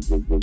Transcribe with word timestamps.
the, 0.00 0.16
the, 0.18 0.39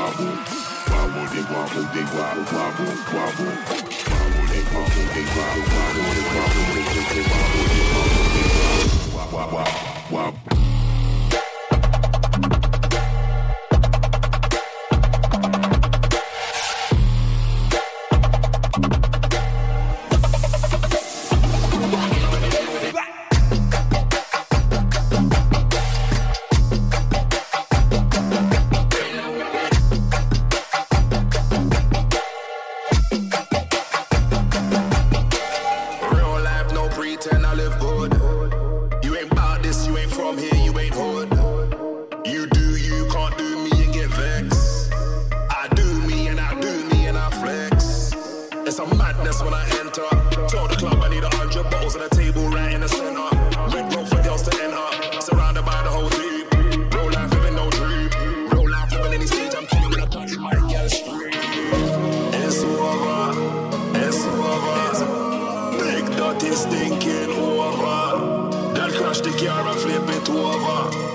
wobble. 0.00 0.32
Wobble, 0.90 1.26
they 1.28 1.44
wobble, 1.52 1.84
they 1.92 2.04
wobble, 2.16 2.44
wobble, 2.56 2.92
wobble. 3.12 3.52
Wobble, 4.08 4.46
they 4.48 4.62
wobble, 4.72 5.06
they 5.12 5.26
wobble, 5.36 5.66
wobble, 5.76 6.08
they 6.16 6.24
wobble, 6.32 6.64
they 6.64 6.84
wobble, 6.84 7.08
they 7.10 7.24
wobble, 7.28 7.66
they 7.68 7.84
wobble, 7.92 8.28
they 8.34 8.46
wobble, 9.14 9.56
wobble. 9.56 9.69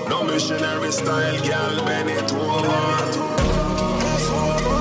No 0.08 0.22
missionary 0.22 0.92
style, 0.92 1.40
gal, 1.42 1.84
bend 1.84 2.10
it 2.10 2.32
over. 2.32 2.66
It's 4.08 4.30
over. 4.30 4.76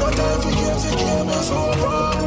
No 0.00 0.10
time 0.10 0.40
for 0.40 0.50
games, 0.50 0.84
the 0.90 0.96
game 0.96 1.28
is 1.28 1.50
over. 1.50 2.19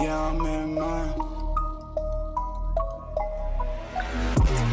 yeah, 0.00 0.30
I'm 0.30 0.44
in 0.46 0.74
mine. 0.74 1.14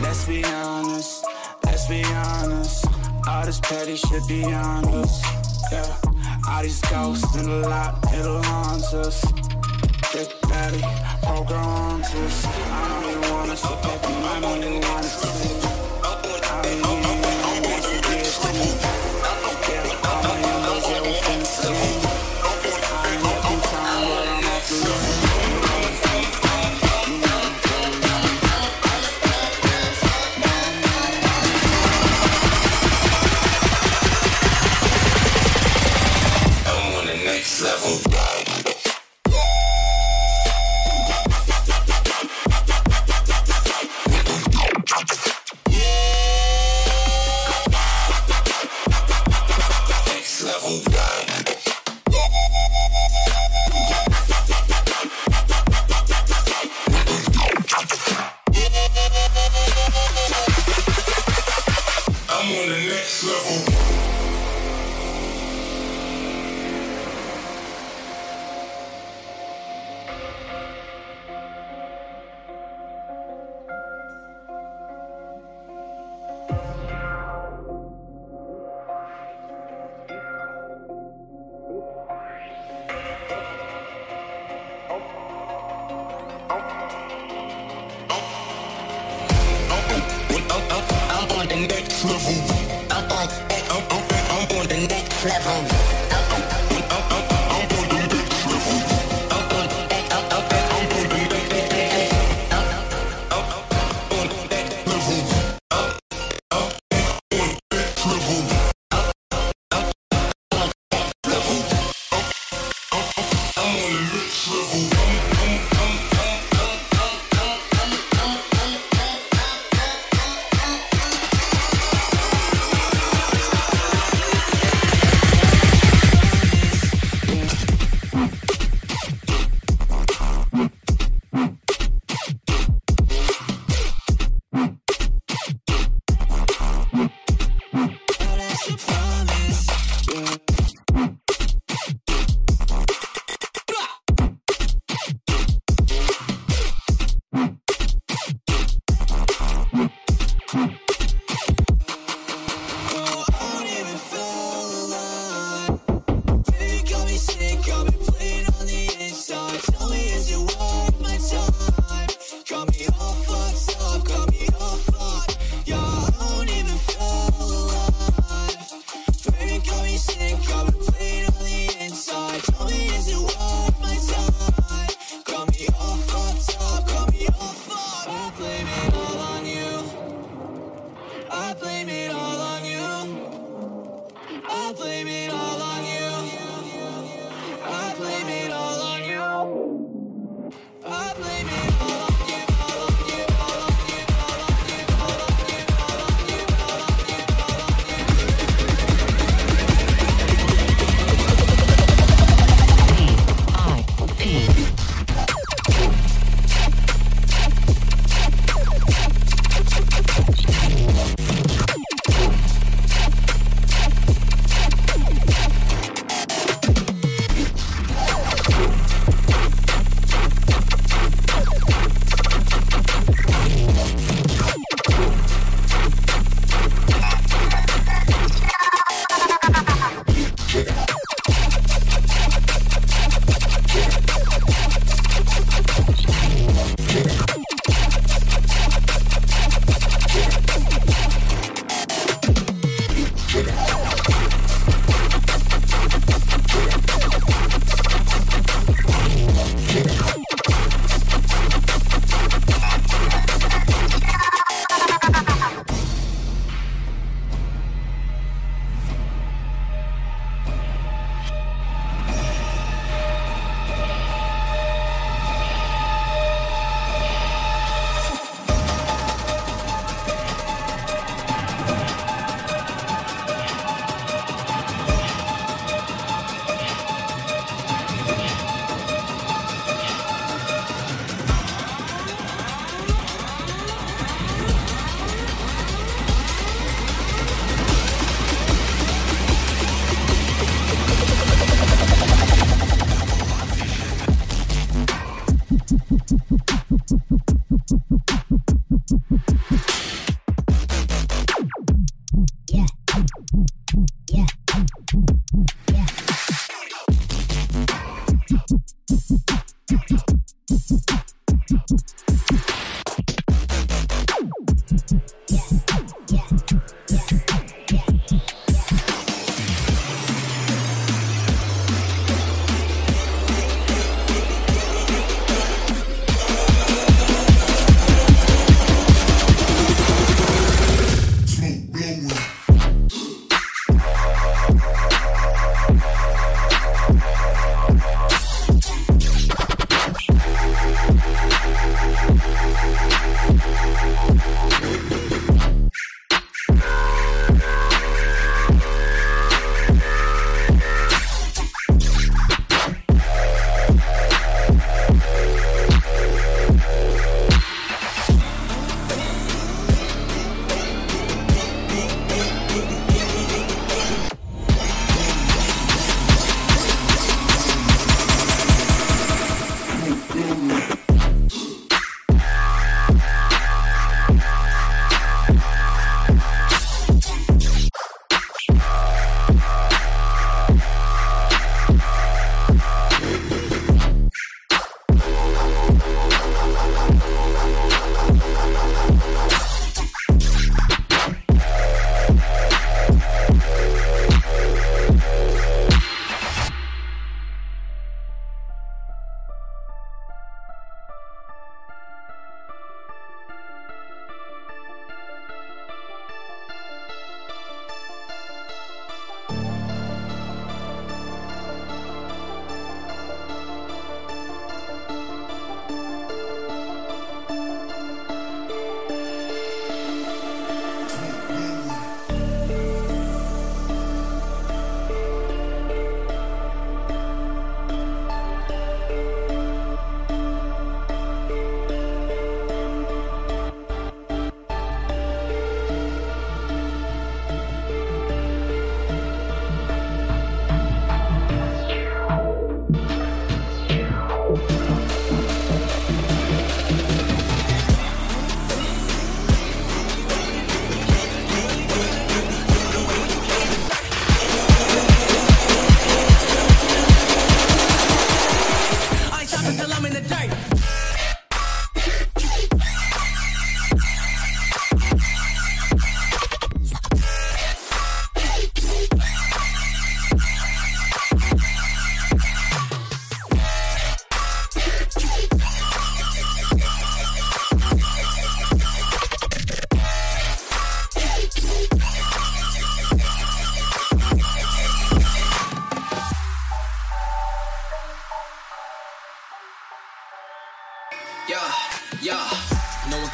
Let's 0.02 0.26
be 0.28 0.44
honest, 0.44 1.26
let's 1.66 1.88
be 1.88 2.04
honest. 2.04 2.86
All 3.28 3.46
this 3.46 3.60
petty 3.60 3.96
shit 3.96 4.28
be 4.28 4.44
honest. 4.44 5.24
yeah. 5.72 5.96
All 6.48 6.62
these 6.62 6.82
ghosts 6.82 7.36
in 7.38 7.46
the 7.46 7.68
lot, 7.68 7.96
it'll 8.14 8.44
haunt 8.44 8.84
us. 8.94 9.24
Big 10.14 10.30
Betty, 10.50 10.82
poker 11.24 11.56
haunt 11.56 12.06
us. 12.06 12.46
I 12.46 13.02
don't 13.02 13.18
even 13.18 13.34
wanna 13.34 13.58
sit 13.58 13.82
back 13.82 14.04
in 14.10 14.22
my 14.22 14.40
money, 14.40 14.80
wanna 14.80 15.04
see. 15.04 15.70
I 16.04 16.62
don't 16.62 17.00
even 17.00 17.22
wanna 17.22 17.62
get 17.62 18.84
to 18.84 18.93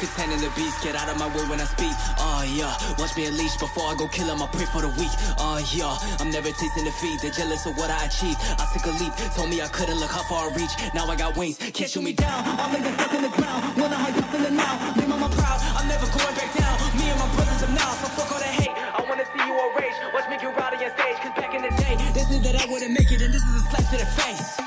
the 0.00 0.50
beast, 0.56 0.82
get 0.82 0.96
out 0.96 1.08
of 1.08 1.18
my 1.18 1.28
way 1.36 1.44
when 1.48 1.60
I 1.60 1.64
speak. 1.64 1.92
Oh 2.18 2.42
yeah, 2.56 2.72
watch 2.98 3.16
me 3.16 3.26
unleash 3.26 3.56
before 3.56 3.84
I 3.92 3.94
go 3.94 4.08
kill 4.08 4.30
'em. 4.30 4.40
I 4.42 4.46
pray 4.46 4.64
for 4.64 4.80
the 4.80 4.88
weak. 4.96 5.12
Oh 5.38 5.58
yeah, 5.74 5.92
I'm 6.20 6.30
never 6.30 6.50
tasting 6.50 6.84
defeat. 6.84 7.20
They're 7.20 7.30
jealous 7.30 7.66
of 7.66 7.76
what 7.76 7.90
I 7.90 8.04
achieve. 8.06 8.36
I 8.58 8.64
took 8.72 8.86
a 8.86 8.94
leap, 8.96 9.12
told 9.36 9.50
me 9.50 9.60
I 9.60 9.68
couldn't 9.68 10.00
look 10.00 10.10
how 10.10 10.22
far 10.22 10.50
I 10.50 10.54
reach. 10.54 10.72
Now 10.94 11.06
I 11.06 11.16
got 11.16 11.36
wings, 11.36 11.58
can't 11.58 11.90
shoot 11.90 12.02
me 12.02 12.12
down. 12.12 12.44
I'll 12.58 12.72
lay 12.72 12.80
the 12.80 12.92
fuck 12.96 13.12
in 13.12 13.22
the 13.22 13.28
ground. 13.28 13.76
Wonder 13.76 13.96
how 13.96 14.08
you 14.08 14.22
feeling 14.32 14.56
now. 14.56 14.94
Me 14.96 15.04
mama 15.06 15.28
proud, 15.28 15.60
I'm 15.76 15.88
never 15.88 16.06
going 16.06 16.34
back 16.34 16.50
down. 16.56 16.74
Me 16.96 17.04
and 17.10 17.18
my 17.20 17.28
brothers 17.34 17.62
are 17.62 17.74
now, 17.74 17.90
so 18.00 18.08
fuck 18.16 18.32
all 18.32 18.40
that 18.40 18.54
hate. 18.56 18.72
I 18.72 19.04
wanna 19.08 19.26
see 19.32 19.44
you 19.44 19.54
all 19.60 19.72
rage. 19.76 19.96
Watch 20.14 20.28
me 20.30 20.36
get 20.40 20.56
rowdy 20.56 20.84
on 20.84 20.92
stage, 20.96 21.18
cause 21.20 21.34
back 21.36 21.52
in 21.54 21.62
the 21.62 21.72
day, 21.76 21.94
they 22.14 22.24
said 22.24 22.42
that 22.44 22.56
I 22.56 22.64
wouldn't 22.72 22.92
make 22.92 23.10
it, 23.12 23.20
and 23.20 23.34
this 23.34 23.42
is 23.42 23.54
a 23.60 23.62
slap 23.68 23.84
to 23.90 23.96
the 23.98 24.06
face. 24.06 24.59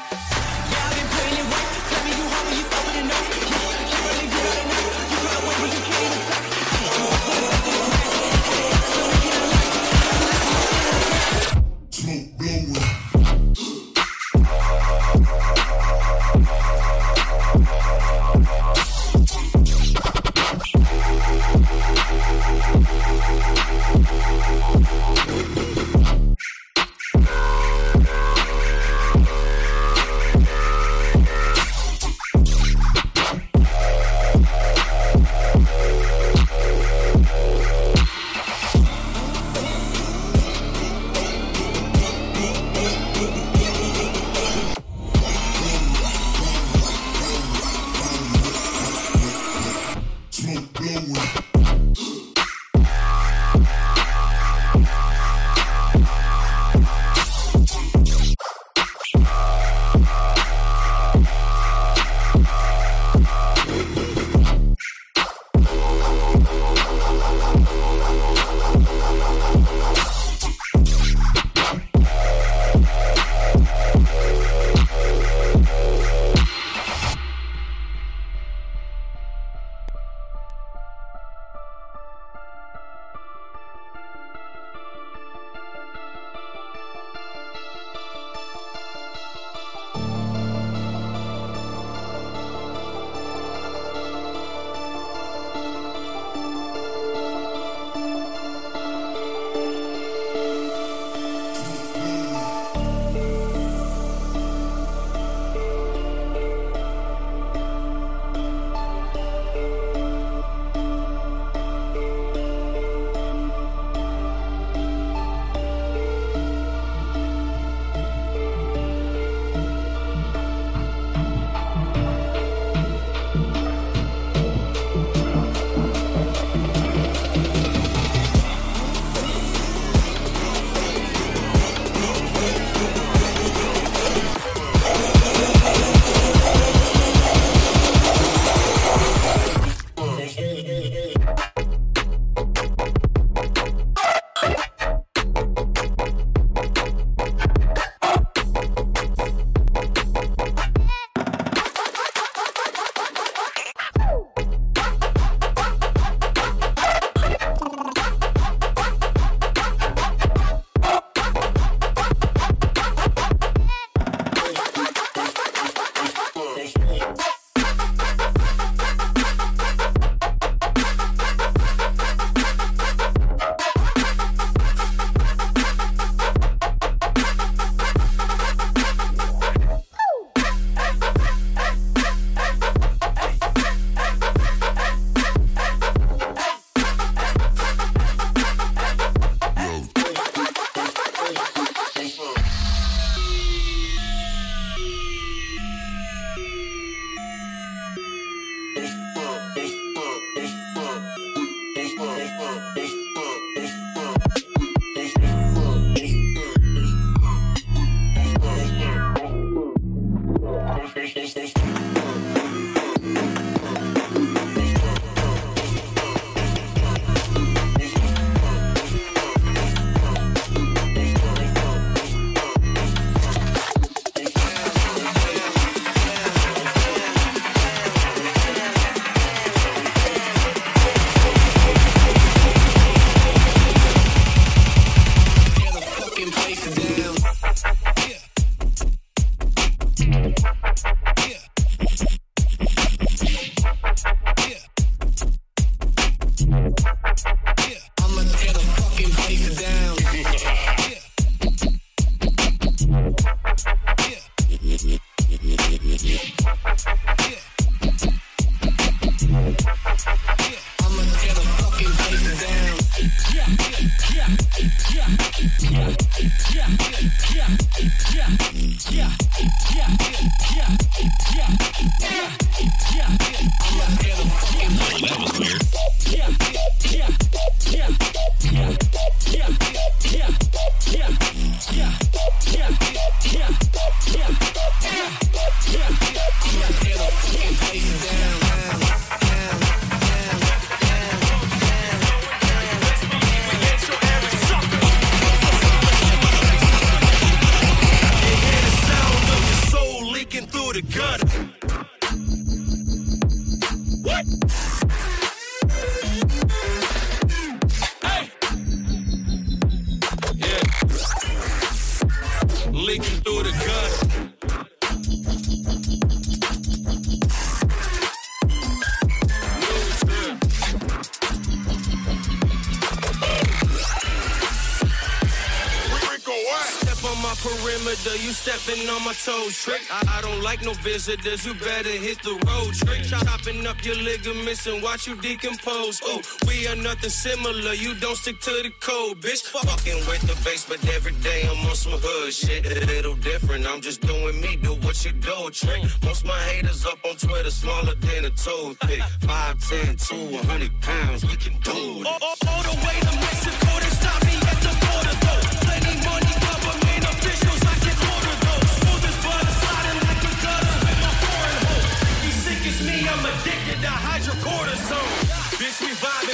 Visitors, 330.93 331.43
you 331.43 331.55
better 331.55 331.89
hit 331.89 332.21
the 332.21 332.35
road, 332.45 332.71
trick. 332.75 333.01
Chopping 333.03 333.65
up 333.65 333.83
your 333.83 333.95
ligaments 333.95 334.67
and 334.67 334.83
watch 334.83 335.07
you 335.07 335.15
decompose. 335.15 335.99
Oh, 336.05 336.21
we 336.45 336.67
are 336.67 336.75
nothing 336.75 337.09
similar, 337.09 337.73
you 337.73 337.95
don't 337.95 338.15
stick 338.15 338.39
to 338.41 338.53
the 338.61 338.71
code, 338.79 339.19
bitch. 339.19 339.41
Fucking 339.41 339.99
with 340.07 340.21
the 340.29 340.37
base, 340.45 340.65
but 340.65 340.79
every 340.95 341.13
day 341.27 341.47
I'm 341.49 341.65
on 341.67 341.75
some 341.75 341.97
hood 341.99 342.31
shit. 342.31 342.65
A 342.65 342.85
little 342.85 343.15
different, 343.15 343.65
I'm 343.65 343.81
just 343.81 344.01
doing 344.01 344.39
me, 344.39 344.55
do 344.57 344.75
what 344.85 345.03
you 345.03 345.13
do, 345.13 345.49
trick. 345.49 345.81
Most 346.03 346.25
my 346.25 346.39
haters 346.49 346.85
up 346.85 346.99
on 347.09 347.15
Twitter, 347.15 347.49
smaller 347.49 347.95
than 347.95 348.25
a 348.25 348.29
toothpick. 348.29 349.01
5'10, 349.21 350.07
200 350.07 350.81
pounds, 350.81 351.25
we 351.25 351.35
can 351.37 351.57
do 351.61 352.01
it. 352.01 352.05
All, 352.05 352.19
all, 352.21 352.37
all 352.49 352.63
the 352.69 352.75
way 352.85 352.97
to 353.07 353.13
Mexico, 353.25 353.71
they 353.81 353.93
stop 353.97 354.22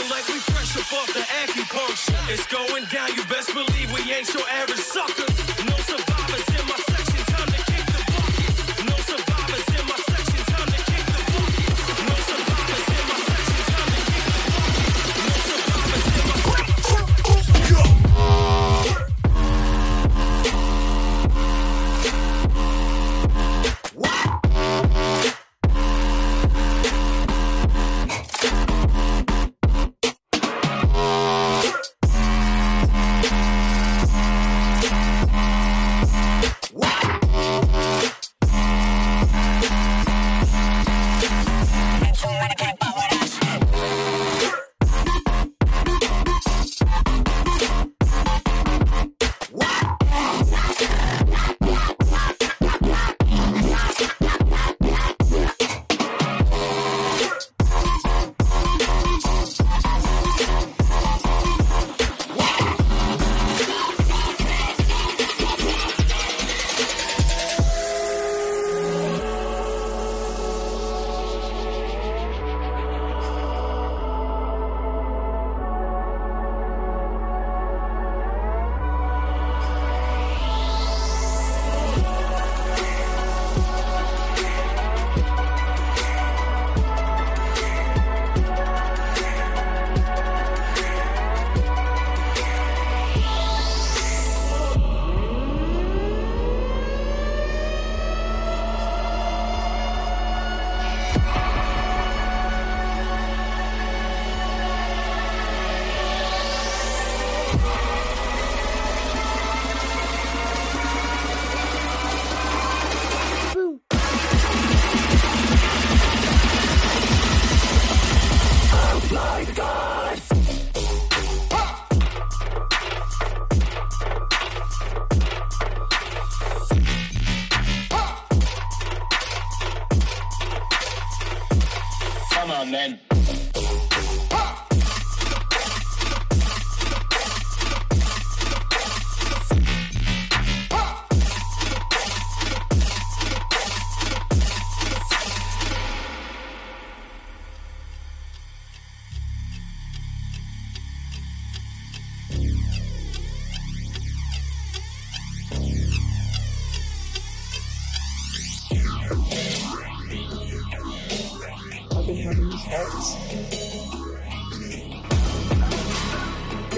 like 0.10 0.28
we 0.28 0.40
fresh 0.40 0.76
up 0.76 0.92
off 0.94 1.14
the 1.14 1.20
acupuncture. 1.20 2.34
It's 2.34 2.46
going 2.48 2.86
down, 2.86 3.14
you 3.16 3.24
best 3.26 3.54
believe 3.54 3.92
we 3.94 4.12
ain't 4.12 4.34
your 4.34 4.48
average 4.50 4.80
suckers. 4.80 5.29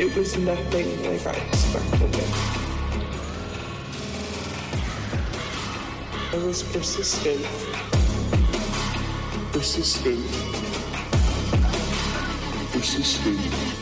It 0.02 0.16
was 0.16 0.36
nothing 0.36 1.04
like 1.04 1.28
I 1.28 1.34
expected 1.46 2.16
it. 2.16 2.30
I 6.34 6.38
was 6.44 6.64
persistent. 6.64 7.46
Persistent. 9.54 10.26
Persistent. 12.72 13.81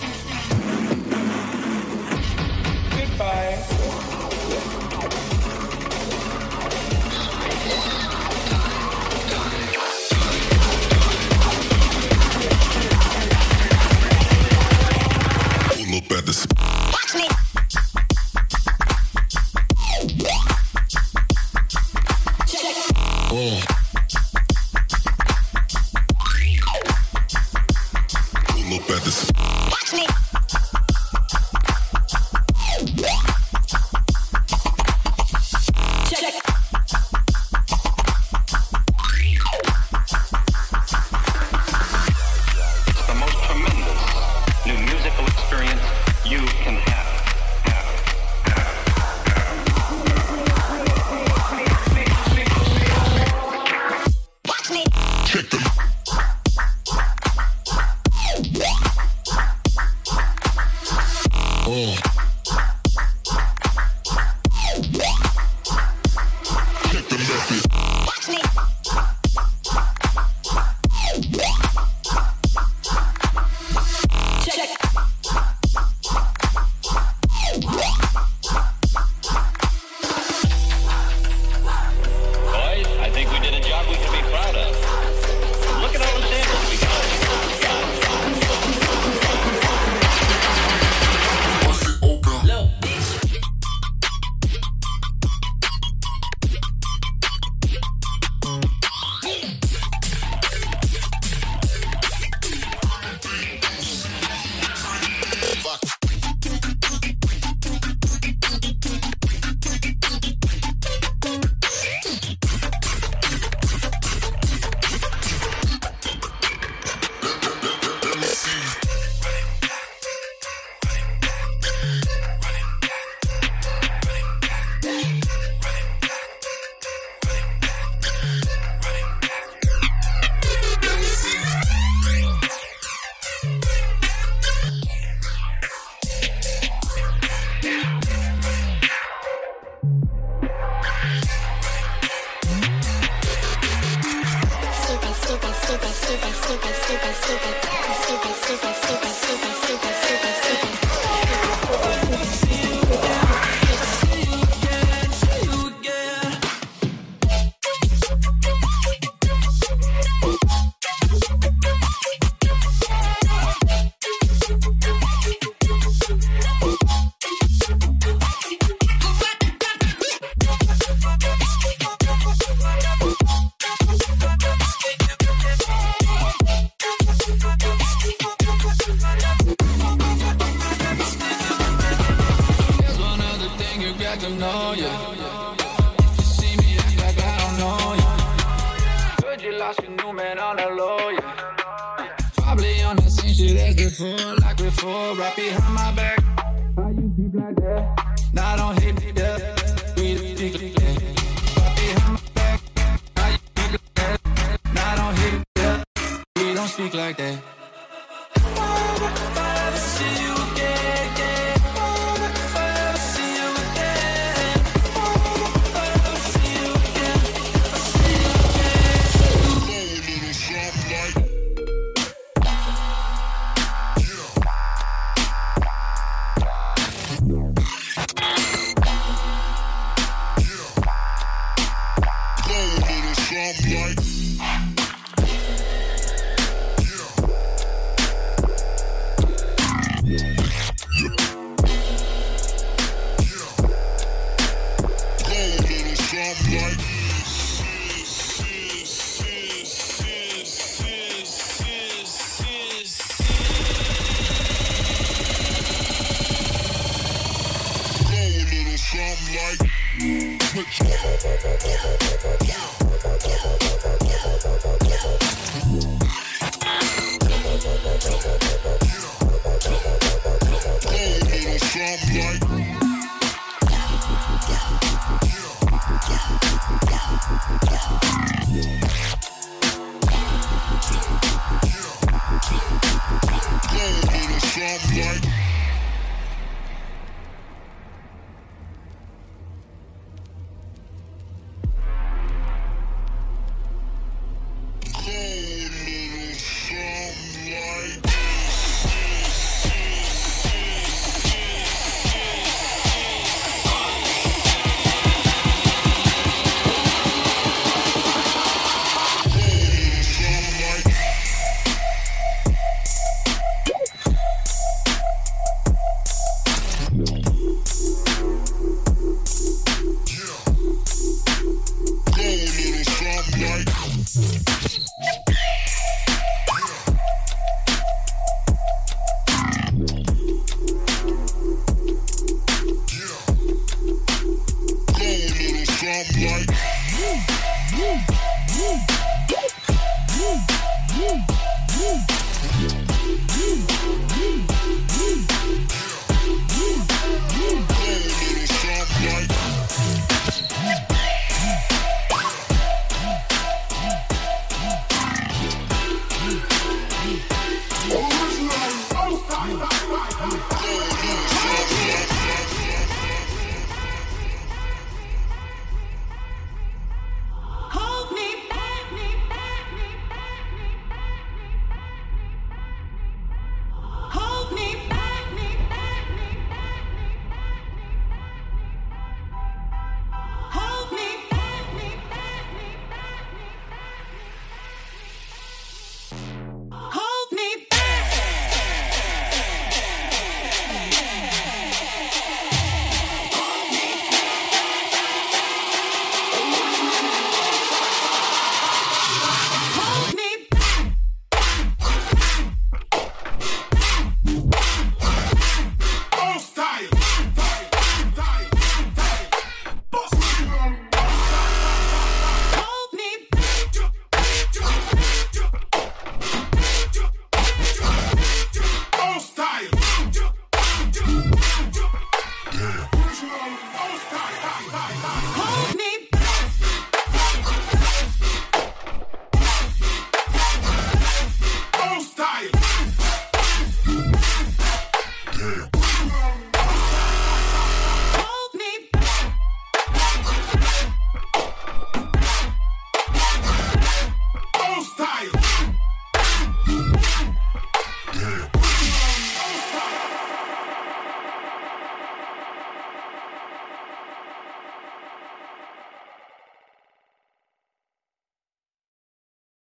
Yeah. 277.29 279.18